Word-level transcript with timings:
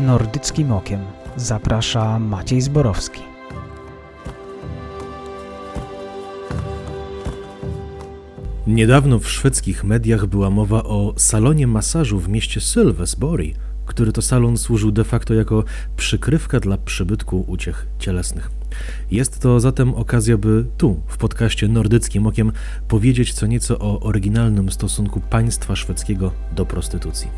Nordyckim 0.00 0.72
Okiem 0.72 1.00
zaprasza 1.36 2.18
Maciej 2.18 2.60
Zborowski. 2.60 3.20
Niedawno 8.66 9.18
w 9.18 9.28
szwedzkich 9.28 9.84
mediach 9.84 10.26
była 10.26 10.50
mowa 10.50 10.82
o 10.82 11.14
salonie 11.16 11.66
masażu 11.66 12.20
w 12.20 12.28
mieście 12.28 12.60
Sylvesbury, 12.60 13.52
który 13.86 14.12
to 14.12 14.22
salon 14.22 14.58
służył 14.58 14.90
de 14.90 15.04
facto 15.04 15.34
jako 15.34 15.64
przykrywka 15.96 16.60
dla 16.60 16.78
przybytku 16.78 17.44
uciech 17.48 17.86
cielesnych. 17.98 18.50
Jest 19.10 19.38
to 19.38 19.60
zatem 19.60 19.94
okazja, 19.94 20.38
by 20.38 20.64
tu, 20.78 21.02
w 21.06 21.16
podcaście 21.16 21.68
Nordyckim 21.68 22.26
Okiem, 22.26 22.52
powiedzieć 22.88 23.32
co 23.32 23.46
nieco 23.46 23.78
o 23.78 24.00
oryginalnym 24.00 24.70
stosunku 24.70 25.20
państwa 25.20 25.76
szwedzkiego 25.76 26.32
do 26.56 26.66
prostytucji. 26.66 27.28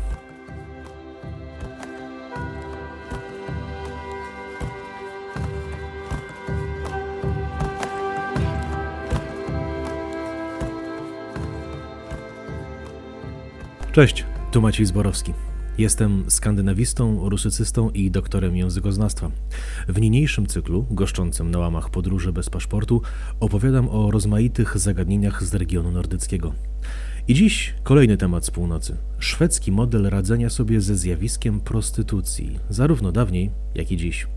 Cześć, 13.93 14.25
tu 14.51 14.61
Maciej 14.61 14.85
Zborowski. 14.85 15.33
Jestem 15.77 16.23
skandynawistą, 16.27 17.29
rusycystą 17.29 17.89
i 17.89 18.11
doktorem 18.11 18.55
językoznawstwa. 18.55 19.31
W 19.87 20.01
niniejszym 20.01 20.47
cyklu, 20.47 20.85
goszczącym 20.91 21.51
na 21.51 21.59
łamach 21.59 21.89
podróży 21.89 22.33
bez 22.33 22.49
paszportu, 22.49 23.01
opowiadam 23.39 23.89
o 23.89 24.11
rozmaitych 24.11 24.77
zagadnieniach 24.77 25.43
z 25.43 25.53
regionu 25.55 25.91
nordyckiego. 25.91 26.53
I 27.27 27.33
dziś 27.33 27.73
kolejny 27.83 28.17
temat 28.17 28.45
z 28.45 28.51
północy. 28.51 28.97
Szwedzki 29.19 29.71
model 29.71 30.09
radzenia 30.09 30.49
sobie 30.49 30.81
ze 30.81 30.95
zjawiskiem 30.95 31.59
prostytucji, 31.59 32.59
zarówno 32.69 33.11
dawniej, 33.11 33.51
jak 33.75 33.91
i 33.91 33.97
dziś. 33.97 34.27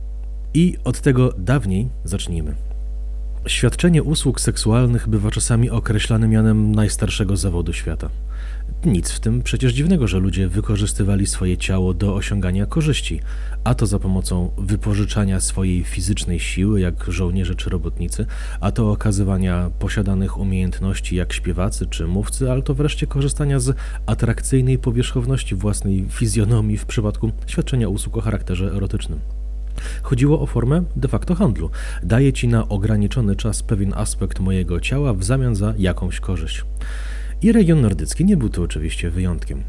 I 0.55 0.77
od 0.85 1.01
tego 1.01 1.33
dawniej 1.39 1.89
zacznijmy. 2.05 2.55
Świadczenie 3.47 4.03
usług 4.03 4.41
seksualnych 4.41 5.09
bywa 5.09 5.31
czasami 5.31 5.71
określane 5.71 6.29
mianem 6.29 6.75
najstarszego 6.75 7.37
zawodu 7.37 7.73
świata. 7.73 8.11
Nic 8.85 9.11
w 9.11 9.21
tym 9.21 9.43
przecież 9.43 9.73
dziwnego, 9.73 10.09
że 10.09 10.19
ludzie 10.19 10.49
wykorzystywali 10.49 11.27
swoje 11.27 11.57
ciało 11.57 11.95
do 11.95 12.15
osiągania 12.15 12.67
korzyści, 12.67 13.21
a 13.65 13.75
to 13.75 13.87
za 13.87 13.99
pomocą 13.99 14.51
wypożyczania 14.59 15.41
swojej 15.41 15.85
fizycznej 15.85 16.41
siły, 16.41 16.81
jak 16.81 17.05
żołnierze 17.09 17.55
czy 17.55 17.71
robotnicy, 17.71 18.27
a 18.61 18.73
to 18.73 18.91
okazywania 18.91 19.71
posiadanych 19.79 20.39
umiejętności, 20.39 21.17
jak 21.17 21.33
śpiewacy 21.33 21.87
czy 21.87 22.07
mówcy, 22.07 22.51
ale 22.51 22.63
to 22.63 22.75
wreszcie 22.75 23.07
korzystania 23.07 23.61
z 23.61 23.77
atrakcyjnej 24.07 24.79
powierzchowności 24.79 25.55
własnej 25.55 26.07
fizjonomii 26.11 26.79
w 26.79 26.87
przypadku 26.87 27.31
świadczenia 27.47 27.89
usług 27.89 28.17
o 28.17 28.21
charakterze 28.21 28.73
erotycznym. 28.73 29.21
Chodziło 30.03 30.41
o 30.41 30.47
formę 30.47 30.83
de 30.97 31.09
facto 31.09 31.35
handlu. 31.35 31.71
Daję 32.03 32.33
ci 32.33 32.49
na 32.49 32.69
ograniczony 32.69 33.37
czas 33.37 33.63
pewien 33.63 33.93
aspekt 33.97 34.41
mojego 34.41 34.81
ciała 34.81 35.15
w 35.15 35.25
zamian 35.25 35.55
za 35.55 35.75
jakąś 35.79 36.21
korzyść. 36.21 36.65
I 37.43 37.53
region 37.53 37.81
nordycki 37.81 38.25
nie 38.25 38.37
był 38.37 38.49
tu 38.49 38.63
oczywiście 38.63 39.11
wyjątkiem. 39.11 39.63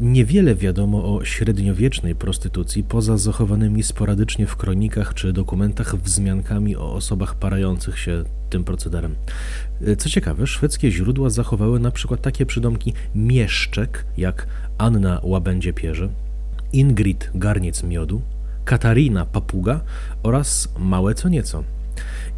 Niewiele 0.00 0.54
wiadomo 0.54 1.16
o 1.16 1.24
średniowiecznej 1.24 2.14
prostytucji 2.14 2.84
poza 2.84 3.18
zachowanymi 3.18 3.82
sporadycznie 3.82 4.46
w 4.46 4.56
kronikach 4.56 5.14
czy 5.14 5.32
dokumentach 5.32 5.96
wzmiankami 5.96 6.76
o 6.76 6.92
osobach 6.92 7.34
parających 7.34 7.98
się 7.98 8.24
tym 8.50 8.64
procederem. 8.64 9.14
Co 9.98 10.08
ciekawe, 10.08 10.46
szwedzkie 10.46 10.90
źródła 10.90 11.30
zachowały 11.30 11.80
na 11.80 11.90
przykład 11.90 12.22
takie 12.22 12.46
przydomki 12.46 12.92
mieszczek 13.14 14.04
jak 14.16 14.46
Anna 14.78 15.20
Łabędzie 15.22 15.72
Pierze, 15.72 16.08
Ingrid 16.72 17.30
Garniec 17.34 17.82
Miodu, 17.82 18.20
Katarina 18.64 19.26
Papuga 19.26 19.80
oraz 20.22 20.68
Małe 20.78 21.14
Co 21.14 21.28
Nieco. 21.28 21.64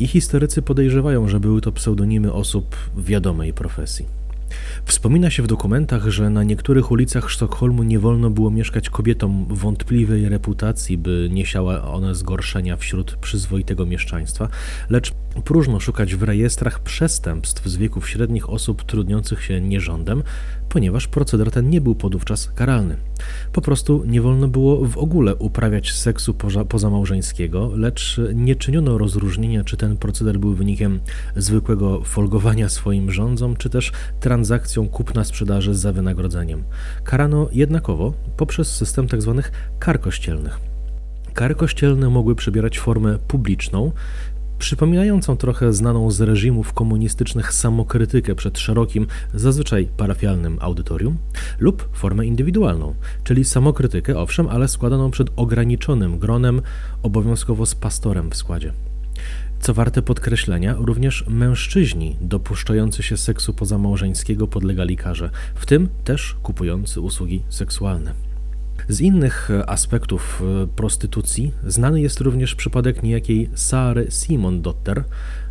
I 0.00 0.06
historycy 0.06 0.62
podejrzewają, 0.62 1.28
że 1.28 1.40
były 1.40 1.60
to 1.60 1.72
pseudonimy 1.72 2.32
osób 2.32 2.76
wiadomej 2.96 3.52
profesji. 3.52 4.21
Wspomina 4.84 5.30
się 5.30 5.42
w 5.42 5.46
dokumentach, 5.46 6.08
że 6.08 6.30
na 6.30 6.42
niektórych 6.42 6.90
ulicach 6.90 7.30
Sztokholmu 7.30 7.82
nie 7.82 7.98
wolno 7.98 8.30
było 8.30 8.50
mieszkać 8.50 8.90
kobietom 8.90 9.46
wątpliwej 9.48 10.28
reputacji, 10.28 10.98
by 10.98 11.28
nie 11.32 11.46
siała 11.46 11.84
one 11.84 12.14
zgorszenia 12.14 12.76
wśród 12.76 13.16
przyzwoitego 13.16 13.86
mieszczaństwa, 13.86 14.48
lecz 14.90 15.12
próżno 15.44 15.80
szukać 15.80 16.14
w 16.14 16.22
rejestrach 16.22 16.80
przestępstw 16.80 17.66
z 17.66 17.76
wieków 17.76 18.08
średnich 18.08 18.50
osób 18.50 18.82
trudniących 18.82 19.42
się 19.42 19.60
nierządem, 19.60 20.22
ponieważ 20.72 21.08
proceder 21.08 21.50
ten 21.50 21.70
nie 21.70 21.80
był 21.80 21.94
podówczas 21.94 22.50
karalny. 22.54 22.96
Po 23.52 23.60
prostu 23.60 24.04
nie 24.06 24.22
wolno 24.22 24.48
było 24.48 24.86
w 24.86 24.98
ogóle 24.98 25.36
uprawiać 25.36 25.92
seksu 25.92 26.34
poza, 26.34 26.64
pozamałżeńskiego, 26.64 27.70
lecz 27.76 28.20
nie 28.34 28.56
czyniono 28.56 28.98
rozróżnienia, 28.98 29.64
czy 29.64 29.76
ten 29.76 29.96
proceder 29.96 30.38
był 30.38 30.54
wynikiem 30.54 31.00
zwykłego 31.36 32.00
folgowania 32.04 32.68
swoim 32.68 33.10
rządzom, 33.10 33.56
czy 33.56 33.70
też 33.70 33.92
transakcją 34.20 34.88
kupna-sprzedaży 34.88 35.74
za 35.74 35.92
wynagrodzeniem. 35.92 36.62
Karano 37.04 37.48
jednakowo 37.52 38.12
poprzez 38.36 38.76
system 38.76 39.08
tzw. 39.08 39.40
Tak 39.42 39.52
kar 39.78 40.00
kościelnych. 40.00 40.72
Kary 41.34 41.54
kościelne 41.54 42.10
mogły 42.10 42.34
przybierać 42.34 42.78
formę 42.78 43.18
publiczną, 43.28 43.92
przypominającą 44.62 45.36
trochę 45.36 45.72
znaną 45.72 46.10
z 46.10 46.20
reżimów 46.20 46.72
komunistycznych 46.72 47.52
samokrytykę 47.52 48.34
przed 48.34 48.58
szerokim, 48.58 49.06
zazwyczaj 49.34 49.88
parafialnym 49.96 50.58
audytorium, 50.60 51.16
lub 51.58 51.88
formę 51.92 52.26
indywidualną, 52.26 52.94
czyli 53.24 53.44
samokrytykę, 53.44 54.18
owszem, 54.18 54.48
ale 54.48 54.68
składaną 54.68 55.10
przed 55.10 55.28
ograniczonym 55.36 56.18
gronem, 56.18 56.62
obowiązkowo 57.02 57.66
z 57.66 57.74
pastorem 57.74 58.30
w 58.30 58.36
składzie. 58.36 58.72
Co 59.60 59.74
warte 59.74 60.02
podkreślenia, 60.02 60.74
również 60.78 61.24
mężczyźni 61.28 62.16
dopuszczający 62.20 63.02
się 63.02 63.16
seksu 63.16 63.54
pozamałżeńskiego 63.54 64.46
podlegali 64.48 64.96
karze, 64.96 65.30
w 65.54 65.66
tym 65.66 65.88
też 66.04 66.36
kupujący 66.42 67.00
usługi 67.00 67.42
seksualne. 67.48 68.31
Z 68.88 69.00
innych 69.00 69.50
aspektów 69.66 70.42
e, 70.62 70.66
prostytucji 70.66 71.52
znany 71.66 72.00
jest 72.00 72.20
również 72.20 72.54
przypadek 72.54 73.02
niejakiej 73.02 73.50
Sary 73.54 74.06
Simon-Dotter, 74.10 75.04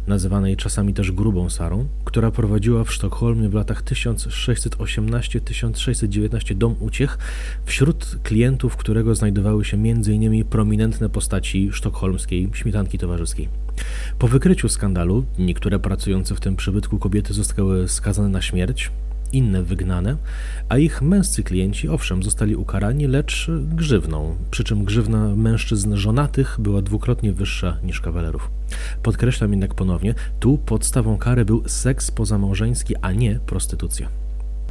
nazywanej 0.07 0.57
czasami 0.57 0.93
też 0.93 1.11
grubą 1.11 1.49
Sarą, 1.49 1.87
która 2.05 2.31
prowadziła 2.31 2.83
w 2.83 2.93
Sztokholmie 2.93 3.49
w 3.49 3.53
latach 3.53 3.83
1618-1619 3.83 6.55
dom 6.55 6.75
uciech, 6.79 7.17
wśród 7.65 8.17
klientów 8.23 8.77
którego 8.77 9.15
znajdowały 9.15 9.65
się 9.65 9.77
m.in. 9.77 10.45
prominentne 10.45 11.09
postaci 11.09 11.69
sztokholmskiej 11.71 12.49
śmietanki 12.53 12.97
towarzyskiej. 12.97 13.49
Po 14.19 14.27
wykryciu 14.27 14.69
skandalu 14.69 15.25
niektóre 15.39 15.79
pracujące 15.79 16.35
w 16.35 16.39
tym 16.39 16.55
przybytku 16.55 16.99
kobiety 16.99 17.33
zostały 17.33 17.87
skazane 17.87 18.29
na 18.29 18.41
śmierć, 18.41 18.91
inne 19.33 19.63
wygnane, 19.63 20.17
a 20.69 20.77
ich 20.77 21.01
męscy 21.01 21.43
klienci 21.43 21.89
owszem 21.89 22.23
zostali 22.23 22.55
ukarani, 22.55 23.07
lecz 23.07 23.51
grzywną, 23.75 24.35
przy 24.51 24.63
czym 24.63 24.85
grzywna 24.85 25.35
mężczyzn 25.35 25.95
żonatych 25.95 26.57
była 26.59 26.81
dwukrotnie 26.81 27.33
wyższa 27.33 27.77
niż 27.83 28.01
kawalerów. 28.01 28.51
Podkreślam 29.03 29.51
jednak 29.51 29.73
ponownie, 29.73 30.15
tu 30.39 30.57
podstawą 30.57 31.17
kary 31.17 31.45
był 31.45 31.63
seks 31.67 32.11
pozamałżeński, 32.11 32.95
a 33.01 33.11
nie 33.11 33.39
prostytucja. 33.45 34.20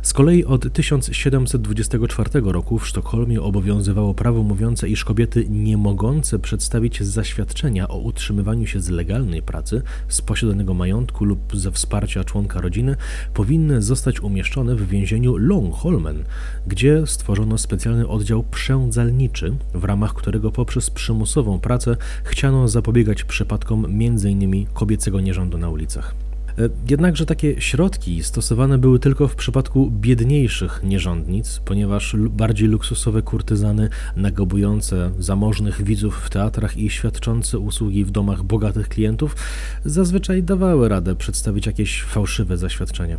Z 0.03 0.13
kolei 0.13 0.45
od 0.45 0.73
1724 0.73 2.31
roku 2.45 2.79
w 2.79 2.89
Sztokholmie 2.89 3.43
obowiązywało 3.43 4.15
prawo 4.15 4.43
mówiące, 4.43 4.89
iż 4.89 5.05
kobiety 5.05 5.47
nie 5.49 5.77
mogące 5.77 6.39
przedstawić 6.39 7.03
zaświadczenia 7.03 7.89
o 7.89 7.99
utrzymywaniu 7.99 8.67
się 8.67 8.81
z 8.81 8.89
legalnej 8.89 9.43
pracy, 9.43 9.83
z 10.09 10.23
posiadanego 10.23 10.75
majątku 10.75 11.25
lub 11.25 11.57
ze 11.57 11.71
wsparcia 11.71 12.25
członka 12.25 12.61
rodziny 12.61 12.97
powinny 13.35 13.83
zostać 13.83 14.21
umieszczone 14.21 14.75
w 14.75 14.89
więzieniu 14.89 15.37
Longholmen, 15.37 16.25
gdzie 16.67 17.07
stworzono 17.07 17.59
specjalny 17.59 18.09
oddział 18.09 18.43
przędzalniczy, 18.43 19.57
w 19.75 19.85
ramach 19.85 20.15
którego 20.15 20.51
poprzez 20.51 20.91
przymusową 20.91 21.61
pracę 21.61 21.97
chciano 22.25 22.69
zapobiegać 22.69 23.25
przypadkom 23.25 23.85
m.in. 23.85 24.67
kobiecego 24.75 25.21
nierządu 25.21 25.59
na 25.59 25.69
ulicach. 25.71 26.30
E, 26.61 26.69
jednakże 26.91 27.27
takie 27.27 27.61
środki 27.61 28.23
stosowane 28.23 28.79
były 28.79 28.99
tylko 28.99 29.29
w 29.29 29.35
przypadku 29.35 29.91
biedniejszych 29.91 30.81
nierządnic, 30.85 31.61
ponieważ 31.65 32.17
bardziej 32.31 32.69
luksusowe 32.69 33.23
kurtyzany 33.23 33.89
nagobujące 34.17 35.11
zamożnych 35.19 35.83
widzów 35.83 36.17
w 36.17 36.31
teatrach 36.31 36.77
i 36.77 36.91
świadczące 36.91 37.59
usługi 37.59 38.05
w 38.05 38.11
domach 38.11 38.43
bogatych 38.43 38.89
klientów 38.89 39.37
zazwyczaj 39.85 40.43
dawały 40.43 40.89
radę 40.89 41.17
przedstawić 41.17 41.67
jakieś 41.67 42.03
fałszywe 42.03 42.57
zaświadczenia. 42.57 43.17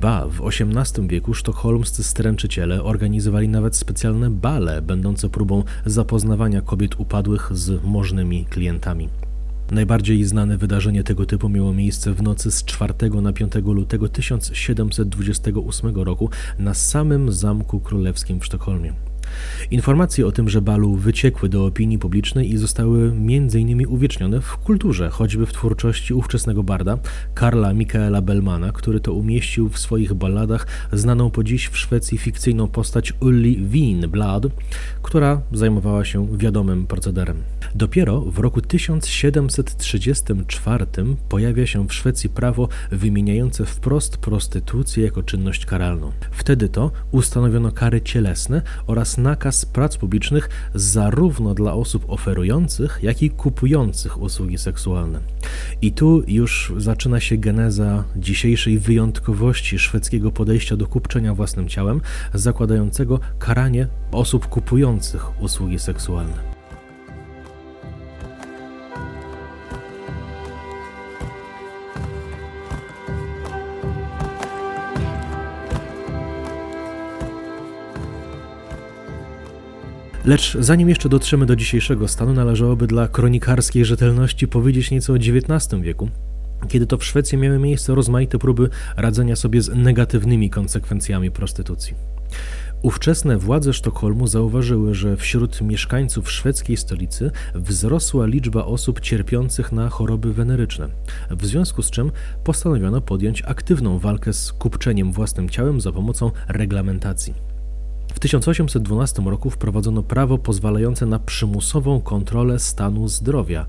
Ba, 0.00 0.26
w 0.28 0.46
XVIII 0.46 1.08
wieku 1.08 1.34
sztokholmscy 1.34 2.02
stręczyciele 2.02 2.82
organizowali 2.82 3.48
nawet 3.48 3.76
specjalne 3.76 4.30
bale, 4.30 4.82
będące 4.82 5.28
próbą 5.28 5.64
zapoznawania 5.86 6.62
kobiet 6.62 7.00
upadłych 7.00 7.48
z 7.52 7.84
możnymi 7.84 8.44
klientami. 8.44 9.08
Najbardziej 9.70 10.24
znane 10.24 10.58
wydarzenie 10.58 11.04
tego 11.04 11.26
typu 11.26 11.48
miało 11.48 11.72
miejsce 11.72 12.14
w 12.14 12.22
nocy 12.22 12.50
z 12.50 12.64
4 12.64 12.94
na 13.22 13.32
5 13.32 13.52
lutego 13.64 14.08
1728 14.08 15.96
roku 15.96 16.30
na 16.58 16.74
samym 16.74 17.32
Zamku 17.32 17.80
Królewskim 17.80 18.40
w 18.40 18.46
Sztokholmie. 18.46 19.07
Informacje 19.70 20.26
o 20.26 20.32
tym, 20.32 20.48
że 20.48 20.62
Balu 20.62 20.94
wyciekły 20.94 21.48
do 21.48 21.66
opinii 21.66 21.98
publicznej 21.98 22.52
i 22.52 22.56
zostały 22.56 23.08
m.in. 23.08 23.86
uwiecznione 23.86 24.40
w 24.40 24.56
kulturze, 24.56 25.10
choćby 25.10 25.46
w 25.46 25.52
twórczości 25.52 26.14
ówczesnego 26.14 26.62
barda 26.62 26.98
Karla 27.34 27.74
Michaela 27.74 28.22
Bellmana, 28.22 28.72
który 28.72 29.00
to 29.00 29.12
umieścił 29.12 29.68
w 29.68 29.78
swoich 29.78 30.14
balladach 30.14 30.66
znaną 30.92 31.30
po 31.30 31.44
dziś 31.44 31.68
w 31.68 31.78
Szwecji 31.78 32.18
fikcyjną 32.18 32.68
postać 32.68 33.12
Ulli 33.20 33.66
Wienblad, 33.66 34.42
która 35.02 35.42
zajmowała 35.52 36.04
się 36.04 36.38
wiadomym 36.38 36.86
procederem. 36.86 37.36
Dopiero 37.74 38.20
w 38.20 38.38
roku 38.38 38.60
1734 38.60 40.86
pojawia 41.28 41.66
się 41.66 41.88
w 41.88 41.94
Szwecji 41.94 42.30
prawo 42.30 42.68
wymieniające 42.90 43.66
wprost 43.66 44.16
prostytucję 44.16 45.04
jako 45.04 45.22
czynność 45.22 45.66
karalną. 45.66 46.12
Wtedy 46.30 46.68
to 46.68 46.90
ustanowiono 47.10 47.72
kary 47.72 48.00
cielesne 48.00 48.62
oraz 48.86 49.17
nakaz 49.18 49.66
prac 49.66 49.96
publicznych 49.96 50.48
zarówno 50.74 51.54
dla 51.54 51.74
osób 51.74 52.04
oferujących, 52.08 52.98
jak 53.02 53.22
i 53.22 53.30
kupujących 53.30 54.22
usługi 54.22 54.58
seksualne. 54.58 55.20
I 55.82 55.92
tu 55.92 56.22
już 56.26 56.72
zaczyna 56.76 57.20
się 57.20 57.36
geneza 57.36 58.04
dzisiejszej 58.16 58.78
wyjątkowości 58.78 59.78
szwedzkiego 59.78 60.30
podejścia 60.30 60.76
do 60.76 60.86
kupczenia 60.86 61.34
własnym 61.34 61.68
ciałem, 61.68 62.00
zakładającego 62.34 63.20
karanie 63.38 63.88
osób 64.12 64.46
kupujących 64.46 65.42
usługi 65.42 65.78
seksualne. 65.78 66.57
Lecz 80.28 80.56
zanim 80.60 80.88
jeszcze 80.88 81.08
dotrzemy 81.08 81.46
do 81.46 81.56
dzisiejszego 81.56 82.08
stanu, 82.08 82.32
należałoby 82.32 82.86
dla 82.86 83.08
kronikarskiej 83.08 83.84
rzetelności 83.84 84.48
powiedzieć 84.48 84.90
nieco 84.90 85.12
o 85.12 85.16
XIX 85.16 85.82
wieku, 85.82 86.08
kiedy 86.68 86.86
to 86.86 86.98
w 86.98 87.04
Szwecji 87.04 87.38
miały 87.38 87.58
miejsce 87.58 87.94
rozmaite 87.94 88.38
próby 88.38 88.68
radzenia 88.96 89.36
sobie 89.36 89.62
z 89.62 89.68
negatywnymi 89.68 90.50
konsekwencjami 90.50 91.30
prostytucji. 91.30 91.94
Ówczesne 92.82 93.38
władze 93.38 93.72
Sztokholmu 93.72 94.26
zauważyły, 94.26 94.94
że 94.94 95.16
wśród 95.16 95.60
mieszkańców 95.60 96.30
szwedzkiej 96.30 96.76
stolicy 96.76 97.30
wzrosła 97.54 98.26
liczba 98.26 98.64
osób 98.64 99.00
cierpiących 99.00 99.72
na 99.72 99.88
choroby 99.88 100.32
weneryczne, 100.32 100.88
w 101.30 101.46
związku 101.46 101.82
z 101.82 101.90
czym 101.90 102.10
postanowiono 102.44 103.00
podjąć 103.00 103.42
aktywną 103.42 103.98
walkę 103.98 104.32
z 104.32 104.52
kupczeniem 104.52 105.12
własnym 105.12 105.48
ciałem 105.48 105.80
za 105.80 105.92
pomocą 105.92 106.30
reglamentacji. 106.48 107.47
W 108.18 108.20
1812 108.20 109.22
roku 109.22 109.50
wprowadzono 109.50 110.02
prawo 110.02 110.38
pozwalające 110.38 111.06
na 111.06 111.18
przymusową 111.18 112.00
kontrolę 112.00 112.58
stanu 112.58 113.08
zdrowia. 113.08 113.66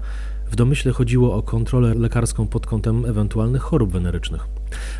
W 0.51 0.55
domyśle 0.55 0.91
chodziło 0.91 1.35
o 1.35 1.41
kontrolę 1.41 1.93
lekarską 1.93 2.47
pod 2.47 2.65
kątem 2.65 3.05
ewentualnych 3.05 3.61
chorób 3.61 3.91
wenerycznych. 3.91 4.47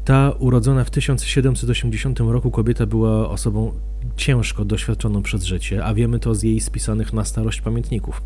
Ta 0.05 0.31
urodzona 0.39 0.83
w 0.83 0.89
1780 0.89 2.19
roku 2.19 2.51
kobieta 2.51 2.85
była 2.85 3.29
osobą 3.29 3.71
ciężko 4.15 4.65
doświadczoną 4.65 5.21
przez 5.21 5.43
życie, 5.43 5.85
a 5.85 5.93
wiemy 5.93 6.19
to 6.19 6.35
z 6.35 6.43
jej 6.43 6.59
spisanych 6.59 7.13
na 7.13 7.25
starość 7.25 7.61
pamiętników. 7.61 8.21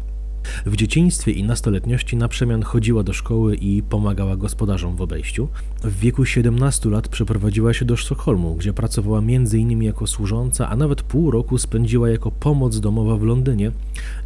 W 0.66 0.76
dzieciństwie 0.76 1.32
i 1.32 1.44
nastoletniości 1.44 2.18
na 2.18 2.28
przemian 2.28 2.64
chodziła 2.64 3.04
do 3.04 3.14
szkoły 3.14 3.56
i 3.56 3.84
pomagała 3.84 4.38
gospodarzom 4.38 4.96
w 4.96 5.02
obejściu. 5.02 5.48
W 5.84 6.00
wieku 6.00 6.26
17 6.26 6.90
lat 6.90 7.08
przeprowadziła 7.08 7.74
się 7.74 7.86
do 7.86 7.96
Sztokholmu, 7.96 8.56
gdzie 8.56 8.74
pracowała 8.74 9.20
m.in. 9.20 9.84
jako 9.84 10.08
służąca, 10.08 10.70
a 10.70 10.76
nawet 10.76 11.02
pół 11.02 11.32
roku 11.32 11.58
spędziła 11.58 12.10
jako 12.10 12.32
pomoc 12.32 12.80
domowa 12.80 13.18
w 13.18 13.24
Londynie, 13.24 13.72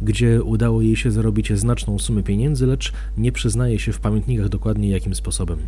gdzie 0.02 0.42
udało 0.42 0.82
jej 0.82 0.96
się 0.96 1.10
zarobić 1.10 1.52
znaczną 1.52 1.98
sumę 1.98 2.22
pieniędzy, 2.22 2.66
lecz 2.66 2.92
nie 3.16 3.32
przyznaje 3.32 3.78
się 3.78 3.92
w 3.92 4.00
pamiętnikach 4.00 4.48
dokładnie 4.48 4.88
jakim 4.88 5.14
sposobem. 5.14 5.58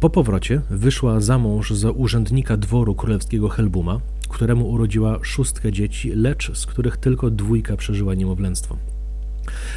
Po 0.00 0.10
powrocie 0.10 0.60
wyszła 0.70 1.20
za 1.20 1.38
mąż 1.38 1.70
za 1.70 1.90
urzędnika 1.90 2.56
dworu 2.56 2.94
królewskiego 2.94 3.48
Helbuma, 3.48 4.00
któremu 4.28 4.70
urodziła 4.70 5.18
szóstkę 5.22 5.72
dzieci, 5.72 6.10
lecz 6.14 6.58
z 6.58 6.66
których 6.66 6.96
tylko 6.96 7.30
dwójka 7.30 7.76
przeżyła 7.76 8.14
niemowlęctwo. 8.14 8.76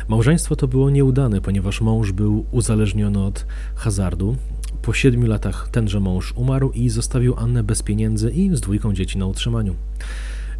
Małżeństwo 0.07 0.55
to 0.55 0.67
było 0.67 0.89
nieudane, 0.89 1.41
ponieważ 1.41 1.81
mąż 1.81 2.11
był 2.11 2.45
uzależniony 2.51 3.23
od 3.23 3.45
hazardu. 3.75 4.35
Po 4.81 4.93
siedmiu 4.93 5.27
latach 5.27 5.69
tenże 5.71 5.99
mąż 5.99 6.33
umarł 6.35 6.71
i 6.71 6.89
zostawił 6.89 7.35
Annę 7.37 7.63
bez 7.63 7.83
pieniędzy 7.83 8.31
i 8.31 8.55
z 8.55 8.61
dwójką 8.61 8.93
dzieci 8.93 9.17
na 9.17 9.25
utrzymaniu. 9.25 9.75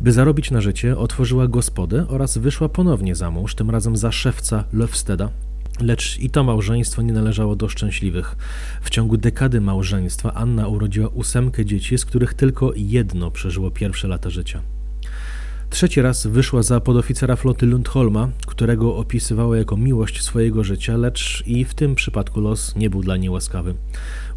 By 0.02 0.12
zarobić 0.12 0.52
na 0.52 0.62
życie, 0.62 0.98
otworzyła 0.98 1.48
gospodę 1.48 2.06
oraz 2.08 2.38
wyszła 2.38 2.70
ponownie 2.70 3.16
za 3.16 3.32
mąż, 3.32 3.56
tym 3.56 3.70
razem 3.70 3.98
za 3.98 4.12
szewca 4.12 4.64
Löfsteda, 4.74 5.30
Lecz 5.80 6.20
i 6.20 6.30
to 6.30 6.44
małżeństwo 6.44 7.02
nie 7.02 7.14
należało 7.14 7.56
do 7.56 7.70
szczęśliwych. 7.70 8.36
W 8.82 8.90
ciągu 8.90 9.18
dekady 9.18 9.62
małżeństwa 9.62 10.34
Anna 10.34 10.68
urodziła 10.68 11.08
ósemkę 11.08 11.66
dzieci, 11.66 11.98
z 11.98 12.06
których 12.06 12.34
tylko 12.34 12.72
jedno 12.76 13.32
przeżyło 13.32 13.72
pierwsze 13.72 14.08
lata 14.08 14.30
życia. 14.30 14.62
Trzeci 15.72 16.02
raz 16.02 16.28
wyszła 16.28 16.64
za 16.64 16.80
podoficera 16.80 17.36
floty 17.36 17.66
Lundholma, 17.66 18.30
którego 18.48 18.96
opisywała 18.96 19.58
jako 19.58 19.78
miłość 19.78 20.24
swojego 20.24 20.64
życia, 20.64 20.98
lecz 20.98 21.44
i 21.48 21.66
w 21.66 21.74
tym 21.74 21.96
przypadku 21.96 22.42
los 22.42 22.76
nie 22.76 22.90
był 22.90 23.02
dla 23.02 23.18
niej 23.18 23.30
łaskawy. 23.30 23.76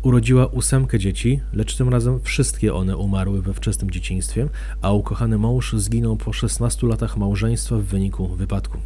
Urodziła 0.02 0.46
ósemkę 0.46 0.98
dzieci, 0.98 1.40
lecz 1.52 1.76
tym 1.76 1.88
razem 1.88 2.20
wszystkie 2.20 2.74
one 2.74 2.96
umarły 2.96 3.42
we 3.42 3.54
wczesnym 3.54 3.90
dzieciństwie, 3.90 4.48
a 4.82 4.92
ukochany 4.92 5.38
mąż 5.38 5.72
zginął 5.72 6.16
po 6.16 6.32
16 6.32 6.86
latach 6.86 7.16
małżeństwa 7.16 7.76
w 7.76 7.82
wyniku 7.82 8.28
wypadku. 8.28 8.78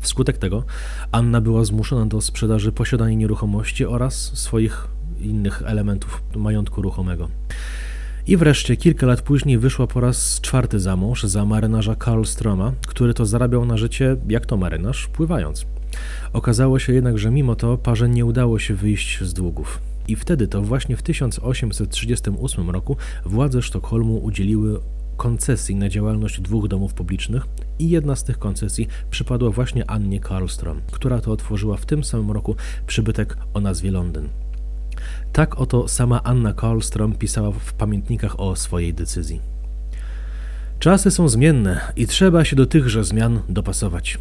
Wskutek 0.00 0.38
tego 0.38 0.64
Anna 1.12 1.40
była 1.40 1.64
zmuszona 1.64 2.06
do 2.06 2.20
sprzedaży 2.20 2.72
posiadanej 2.72 3.16
nieruchomości 3.16 3.86
oraz 3.86 4.38
swoich 4.38 4.88
innych 5.20 5.62
elementów 5.66 6.22
majątku 6.36 6.82
ruchomego. 6.82 7.28
I 8.26 8.36
wreszcie 8.36 8.76
kilka 8.76 9.06
lat 9.06 9.22
później 9.22 9.58
wyszła 9.58 9.86
po 9.86 10.00
raz 10.00 10.40
czwarty 10.40 10.80
za 10.80 10.96
mąż 10.96 11.22
za 11.22 11.44
marynarza 11.44 11.94
Karl 11.94 12.24
Stroma, 12.24 12.72
który 12.86 13.14
to 13.14 13.26
zarabiał 13.26 13.64
na 13.64 13.76
życie, 13.76 14.16
jak 14.28 14.46
to 14.46 14.56
marynarz, 14.56 15.06
pływając. 15.06 15.66
Okazało 16.32 16.78
się 16.78 16.92
jednak, 16.92 17.18
że 17.18 17.30
mimo 17.30 17.56
to 17.56 17.78
parze 17.78 18.08
nie 18.08 18.24
udało 18.24 18.58
się 18.58 18.74
wyjść 18.74 19.22
z 19.22 19.34
długów. 19.34 19.80
I 20.08 20.16
wtedy 20.16 20.48
to 20.48 20.62
właśnie 20.62 20.96
w 20.96 21.02
1838 21.02 22.70
roku 22.70 22.96
władze 23.24 23.62
Sztokholmu 23.62 24.18
udzieliły 24.18 24.80
koncesji 25.16 25.76
na 25.76 25.88
działalność 25.88 26.40
dwóch 26.40 26.68
domów 26.68 26.94
publicznych 26.94 27.46
i 27.78 27.90
jedna 27.90 28.16
z 28.16 28.24
tych 28.24 28.38
koncesji 28.38 28.88
przypadła 29.10 29.50
właśnie 29.50 29.90
Annie 29.90 30.20
Karlstrom, 30.20 30.80
która 30.92 31.20
to 31.20 31.32
otworzyła 31.32 31.76
w 31.76 31.86
tym 31.86 32.04
samym 32.04 32.30
roku 32.30 32.56
przybytek 32.86 33.36
o 33.54 33.60
nazwie 33.60 33.90
Londyn. 33.90 34.28
Tak 35.32 35.60
oto 35.60 35.88
sama 35.88 36.22
Anna 36.22 36.52
Karlstrom 36.52 37.14
pisała 37.14 37.50
w 37.50 37.72
pamiętnikach 37.72 38.40
o 38.40 38.56
swojej 38.56 38.94
decyzji. 38.94 39.40
Czasy 40.78 41.10
są 41.10 41.28
zmienne 41.28 41.80
i 41.96 42.06
trzeba 42.06 42.44
się 42.44 42.56
do 42.56 42.66
tychże 42.66 43.04
zmian 43.04 43.40
dopasować. 43.48 44.18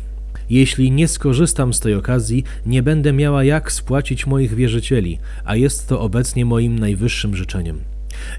Jeśli 0.49 0.91
nie 0.91 1.07
skorzystam 1.07 1.73
z 1.73 1.79
tej 1.79 1.95
okazji, 1.95 2.43
nie 2.65 2.83
będę 2.83 3.13
miała 3.13 3.43
jak 3.43 3.71
spłacić 3.71 4.27
moich 4.27 4.53
wierzycieli, 4.53 5.19
a 5.45 5.55
jest 5.55 5.87
to 5.87 6.01
obecnie 6.01 6.45
moim 6.45 6.79
najwyższym 6.79 7.35
życzeniem. 7.35 7.79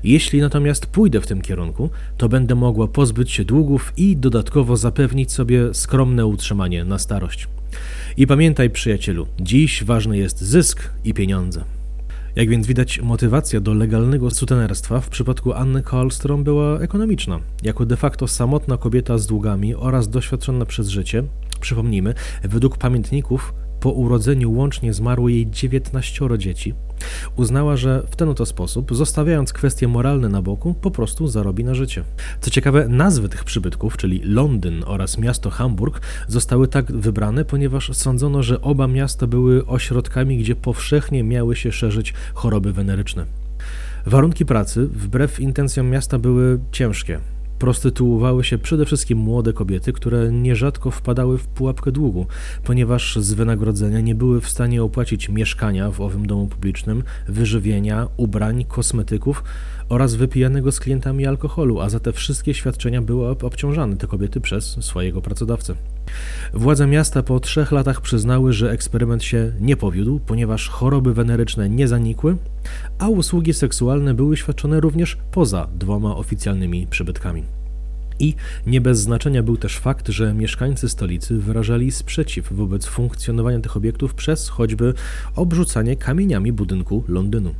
Jeśli 0.04 0.40
natomiast 0.40 0.86
pójdę 0.86 1.20
w 1.20 1.26
tym 1.26 1.40
kierunku, 1.40 1.90
to 2.16 2.28
będę 2.28 2.54
mogła 2.54 2.88
pozbyć 2.88 3.30
się 3.30 3.44
długów 3.44 3.92
i 3.96 4.16
dodatkowo 4.16 4.76
zapewnić 4.76 5.32
sobie 5.32 5.74
skromne 5.74 6.26
utrzymanie 6.26 6.84
na 6.84 6.98
starość. 6.98 7.48
I 8.16 8.26
pamiętaj, 8.26 8.70
przyjacielu, 8.70 9.26
dziś 9.40 9.84
ważny 9.84 10.18
jest 10.18 10.40
zysk 10.40 10.90
i 11.04 11.14
pieniądze. 11.14 11.79
Jak 12.36 12.48
więc 12.48 12.66
widać, 12.66 13.00
motywacja 13.00 13.60
do 13.60 13.74
legalnego 13.74 14.30
sutenerstwa 14.30 15.00
w 15.00 15.08
przypadku 15.08 15.52
Anny 15.52 15.82
Karlstrom 15.82 16.44
była 16.44 16.80
ekonomiczna. 16.80 17.40
Jako 17.62 17.86
de 17.86 17.96
facto 17.96 18.28
samotna 18.28 18.76
kobieta 18.76 19.18
z 19.18 19.26
długami 19.26 19.74
oraz 19.74 20.08
doświadczona 20.08 20.64
przez 20.64 20.88
życie, 20.88 21.22
przypomnijmy, 21.60 22.14
według 22.42 22.78
pamiętników 22.78 23.54
po 23.80 23.90
urodzeniu 23.90 24.52
łącznie 24.52 24.94
zmarło 24.94 25.28
jej 25.28 25.50
19 25.50 26.28
dzieci, 26.38 26.74
uznała, 27.36 27.76
że 27.76 28.02
w 28.10 28.16
ten 28.16 28.28
oto 28.28 28.46
sposób, 28.46 28.94
zostawiając 28.94 29.52
kwestie 29.52 29.88
moralne 29.88 30.28
na 30.28 30.42
boku, 30.42 30.74
po 30.74 30.90
prostu 30.90 31.28
zarobi 31.28 31.64
na 31.64 31.74
życie. 31.74 32.04
Co 32.40 32.50
ciekawe, 32.50 32.88
nazwy 32.88 33.28
tych 33.28 33.44
przybytków, 33.44 33.96
czyli 33.96 34.20
Londyn 34.24 34.84
oraz 34.86 35.18
miasto 35.18 35.50
Hamburg, 35.50 36.00
zostały 36.28 36.68
tak 36.68 36.92
wybrane, 36.92 37.44
ponieważ 37.44 37.96
sądzono, 37.96 38.42
że 38.42 38.60
oba 38.60 38.86
miasta 38.86 39.26
były 39.26 39.66
ośrodkami, 39.66 40.38
gdzie 40.38 40.56
powszechnie 40.56 41.24
miały 41.24 41.56
się 41.56 41.72
szerzyć 41.72 42.14
choroby 42.34 42.72
weneryczne. 42.72 43.26
Warunki 44.06 44.46
pracy, 44.46 44.86
wbrew 44.86 45.40
intencjom 45.40 45.90
miasta, 45.90 46.18
były 46.18 46.58
ciężkie 46.72 47.20
prostytuowały 47.60 48.44
się 48.44 48.58
przede 48.58 48.86
wszystkim 48.86 49.18
młode 49.18 49.52
kobiety, 49.52 49.92
które 49.92 50.32
nierzadko 50.32 50.90
wpadały 50.90 51.38
w 51.38 51.46
pułapkę 51.46 51.92
długu, 51.92 52.26
ponieważ 52.64 53.16
z 53.16 53.32
wynagrodzenia 53.32 54.00
nie 54.00 54.14
były 54.14 54.40
w 54.40 54.48
stanie 54.48 54.82
opłacić 54.82 55.28
mieszkania 55.28 55.90
w 55.90 56.00
owym 56.00 56.26
domu 56.26 56.48
publicznym, 56.48 57.02
wyżywienia, 57.28 58.08
ubrań, 58.16 58.64
kosmetyków 58.64 59.44
oraz 59.88 60.14
wypijanego 60.14 60.72
z 60.72 60.80
klientami 60.80 61.26
alkoholu, 61.26 61.80
a 61.80 61.88
za 61.88 62.00
te 62.00 62.12
wszystkie 62.12 62.54
świadczenia 62.54 63.02
były 63.02 63.28
obciążane 63.28 63.96
te 63.96 64.06
kobiety 64.06 64.40
przez 64.40 64.64
swojego 64.64 65.22
pracodawcę. 65.22 65.74
Władze 66.54 66.86
miasta 66.86 67.22
po 67.22 67.40
trzech 67.40 67.72
latach 67.72 68.00
przyznały, 68.00 68.52
że 68.52 68.70
eksperyment 68.70 69.24
się 69.24 69.52
nie 69.60 69.76
powiódł, 69.76 70.20
ponieważ 70.26 70.68
choroby 70.68 71.14
weneryczne 71.14 71.68
nie 71.68 71.88
zanikły, 71.88 72.36
a 72.98 73.08
usługi 73.08 73.54
seksualne 73.54 74.14
były 74.14 74.36
świadczone 74.36 74.80
również 74.80 75.18
poza 75.32 75.68
dwoma 75.74 76.16
oficjalnymi 76.16 76.86
przybytkami. 76.86 77.59
I 78.20 78.34
nie 78.66 78.80
bez 78.80 79.00
znaczenia 79.00 79.42
był 79.42 79.56
też 79.56 79.78
fakt, 79.78 80.08
że 80.08 80.34
mieszkańcy 80.34 80.88
stolicy 80.88 81.38
wyrażali 81.38 81.92
sprzeciw 81.92 82.52
wobec 82.52 82.86
funkcjonowania 82.86 83.60
tych 83.60 83.76
obiektów 83.76 84.14
przez 84.14 84.48
choćby 84.48 84.94
obrzucanie 85.36 85.96
kamieniami 85.96 86.52
budynku 86.52 87.04
Londynu. 87.08 87.54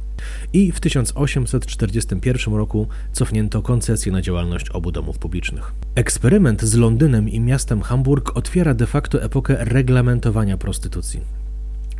I 0.52 0.72
w 0.72 0.80
1841 0.80 2.54
roku 2.54 2.86
cofnięto 3.12 3.62
koncesję 3.62 4.12
na 4.12 4.22
działalność 4.22 4.68
obu 4.68 4.92
domów 4.92 5.18
publicznych. 5.18 5.72
Eksperyment 5.94 6.62
z 6.62 6.74
Londynem 6.74 7.28
i 7.28 7.40
miastem 7.40 7.82
Hamburg 7.82 8.36
otwiera 8.36 8.74
de 8.74 8.86
facto 8.86 9.22
epokę 9.22 9.56
reglamentowania 9.64 10.56
prostytucji. 10.56 11.39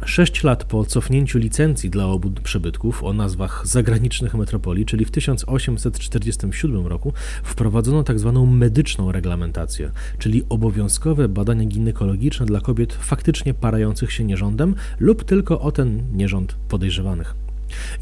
Sześć 0.04 0.45
lat 0.45 0.64
po 0.64 0.85
cofnięciu 0.85 1.38
licencji 1.38 1.90
dla 1.90 2.07
obu 2.07 2.30
przybytków 2.30 3.04
o 3.04 3.12
nazwach 3.12 3.66
zagranicznych 3.66 4.35
metropolii, 4.35 4.87
czyli 4.87 5.04
w 5.04 5.11
1847 5.11 6.87
roku, 6.87 7.12
wprowadzono 7.42 8.04
tzw. 8.04 8.33
Tak 8.35 8.59
medyczną 8.59 9.12
reglamentację, 9.12 9.90
czyli 10.19 10.42
obowiązkowe 10.49 11.28
badania 11.28 11.64
ginekologiczne 11.64 12.47
dla 12.47 12.61
kobiet 12.61 12.92
faktycznie 12.92 13.54
parających 13.54 14.12
się 14.12 14.25
nierządem 14.25 14.75
lub 15.00 15.25
tylko 15.25 15.61
o 15.61 15.73
ten 15.73 16.02
nierząd 16.12 16.57
podejrzewanych. 16.69 17.35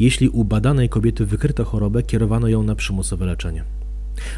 Jeśli 0.00 0.28
u 0.28 0.45
badanej 0.45 0.88
kobiety 0.88 1.26
wykryto 1.26 1.64
chorobę, 1.64 2.02
kierowano 2.02 2.49
ją 2.49 2.62
na 2.62 2.75
przymusowe 2.75 3.26
leczenie. 3.26 3.64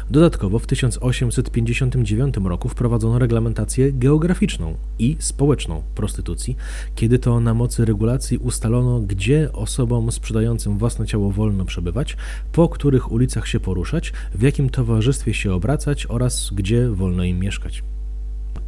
Dodatkowo 0.09 0.59
w 0.59 0.67
1859 0.67 2.35
roku 2.43 2.69
wprowadzono 2.69 3.19
reglamentację 3.19 3.93
geograficzną 3.93 4.75
i 4.99 5.17
społeczną 5.19 5.83
prostytucji, 5.95 6.55
kiedy 6.95 7.19
to 7.19 7.39
na 7.39 7.53
mocy 7.53 7.85
regulacji 7.85 8.37
ustalono, 8.37 8.99
gdzie 8.99 9.49
osobom 9.53 10.11
sprzedającym 10.11 10.77
własne 10.77 11.07
ciało 11.07 11.31
wolno 11.31 11.65
przebywać, 11.65 12.17
po 12.51 12.69
których 12.69 13.11
ulicach 13.11 13.47
się 13.47 13.59
poruszać, 13.59 14.13
w 14.35 14.41
jakim 14.41 14.69
towarzystwie 14.69 15.33
się 15.33 15.53
obracać 15.53 16.05
oraz 16.09 16.49
gdzie 16.53 16.89
wolno 16.89 17.23
im 17.23 17.39
mieszkać. 17.39 17.83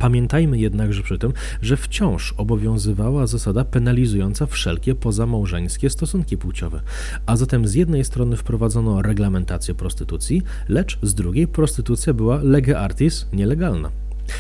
Pamiętajmy 0.03 0.60
jednakże 0.60 1.03
przy 1.03 1.17
tym, 1.17 1.33
że 1.62 1.77
wciąż 1.77 2.33
obowiązywała 2.38 3.27
zasada 3.27 3.65
penalizująca 3.65 4.45
wszelkie 4.45 4.95
pozamałżeńskie 4.95 5.89
stosunki 5.89 6.38
płciowe, 6.38 6.81
a 7.25 7.36
zatem 7.38 7.67
z 7.67 7.74
jednej 7.74 8.05
strony 8.05 8.38
wprowadzono 8.38 9.01
reglamentację 9.01 9.75
prostytucji, 9.75 10.41
lecz 10.69 11.00
z 11.01 11.13
drugiej 11.13 11.48
prostytucja 11.48 12.13
była 12.13 12.39
lege 12.43 12.79
artis 12.79 13.27
nielegalna. 13.33 13.91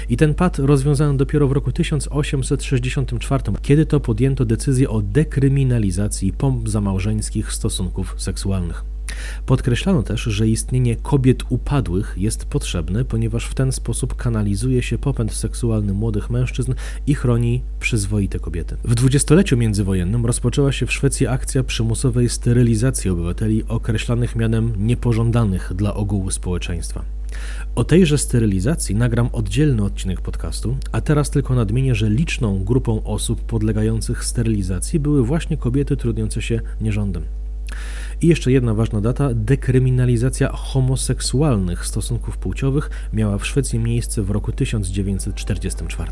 I 0.09 0.17
ten 0.17 0.33
pad 0.33 0.59
rozwiązano 0.59 1.13
dopiero 1.13 1.47
w 1.47 1.51
roku 1.51 1.71
1864, 1.71 3.43
kiedy 3.61 3.85
to 3.85 3.99
podjęto 3.99 4.45
decyzję 4.45 4.89
o 4.89 5.01
dekryminalizacji 5.01 6.33
pomp 6.33 6.69
zamałżeńskich 6.69 7.53
stosunków 7.53 8.15
seksualnych. 8.17 8.92
Podkreślano 9.45 10.03
też, 10.03 10.21
że 10.21 10.47
istnienie 10.47 10.95
kobiet 10.95 11.43
upadłych 11.49 12.15
jest 12.17 12.45
potrzebne, 12.45 13.05
ponieważ 13.05 13.45
w 13.45 13.53
ten 13.53 13.71
sposób 13.71 14.15
kanalizuje 14.15 14.81
się 14.81 14.97
popęd 14.97 15.33
seksualny 15.33 15.93
młodych 15.93 16.29
mężczyzn 16.29 16.73
i 17.07 17.15
chroni 17.15 17.61
przyzwoite 17.79 18.39
kobiety. 18.39 18.77
W 18.83 18.95
dwudziestoleciu 18.95 19.57
międzywojennym 19.57 20.25
rozpoczęła 20.25 20.71
się 20.71 20.85
w 20.85 20.93
Szwecji 20.93 21.27
akcja 21.27 21.63
przymusowej 21.63 22.29
sterylizacji 22.29 23.09
obywateli 23.09 23.63
określanych 23.67 24.35
mianem 24.35 24.87
niepożądanych 24.87 25.71
dla 25.75 25.93
ogółu 25.93 26.31
społeczeństwa. 26.31 27.05
O 27.75 27.83
tejże 27.83 28.17
sterylizacji 28.17 28.95
nagram 28.95 29.29
oddzielny 29.31 29.83
odcinek 29.83 30.21
podcastu, 30.21 30.77
a 30.91 31.01
teraz 31.01 31.29
tylko 31.29 31.55
nadmienię, 31.55 31.95
że 31.95 32.09
liczną 32.09 32.63
grupą 32.63 33.03
osób 33.03 33.41
podlegających 33.41 34.25
sterylizacji 34.25 34.99
były 34.99 35.25
właśnie 35.25 35.57
kobiety 35.57 35.97
trudniące 35.97 36.41
się 36.41 36.61
nierządem. 36.81 37.23
I 38.21 38.27
jeszcze 38.27 38.51
jedna 38.51 38.73
ważna 38.73 39.01
data: 39.01 39.29
dekryminalizacja 39.33 40.51
homoseksualnych 40.51 41.85
stosunków 41.85 42.37
płciowych 42.37 42.89
miała 43.13 43.37
w 43.37 43.47
Szwecji 43.47 43.79
miejsce 43.79 44.23
w 44.23 44.29
roku 44.29 44.51
1944. 44.51 46.11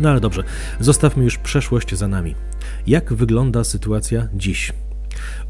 No 0.00 0.10
ale 0.10 0.20
dobrze, 0.20 0.42
zostawmy 0.80 1.24
już 1.24 1.38
przeszłość 1.38 1.94
za 1.94 2.08
nami. 2.08 2.34
Jak 2.86 3.12
wygląda 3.12 3.64
sytuacja 3.64 4.28
dziś? 4.34 4.72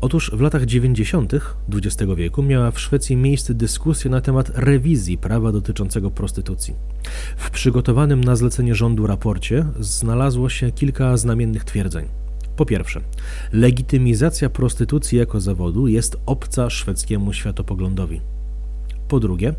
Otóż 0.00 0.30
w 0.34 0.40
latach 0.40 0.64
90. 0.64 1.32
XX 1.72 2.12
wieku 2.16 2.42
miała 2.42 2.70
w 2.70 2.80
Szwecji 2.80 3.16
miejsce 3.16 3.54
dyskusja 3.54 4.10
na 4.10 4.20
temat 4.20 4.50
rewizji 4.54 5.18
prawa 5.18 5.52
dotyczącego 5.52 6.10
prostytucji. 6.10 6.74
W 7.36 7.50
przygotowanym 7.50 8.24
na 8.24 8.36
zlecenie 8.36 8.74
rządu 8.74 9.06
raporcie 9.06 9.66
znalazło 9.80 10.48
się 10.48 10.72
kilka 10.72 11.16
znamiennych 11.16 11.64
twierdzeń. 11.64 12.06
Po 12.56 12.66
pierwsze, 12.66 13.00
legitymizacja 13.52 14.50
prostytucji 14.50 15.18
jako 15.18 15.40
zawodu 15.40 15.88
jest 15.88 16.16
obca 16.26 16.70
szwedzkiemu 16.70 17.32
światopoglądowi. 17.32 18.20
Po 19.08 19.20
drugie, 19.20 19.54